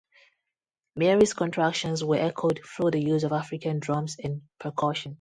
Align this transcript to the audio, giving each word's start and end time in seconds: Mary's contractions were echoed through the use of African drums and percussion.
Mary's 0.95 1.35
contractions 1.35 2.03
were 2.03 2.15
echoed 2.15 2.59
through 2.65 2.89
the 2.89 2.99
use 2.99 3.23
of 3.23 3.31
African 3.31 3.77
drums 3.77 4.15
and 4.17 4.41
percussion. 4.59 5.09